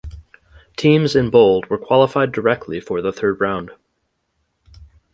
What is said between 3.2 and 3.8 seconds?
round.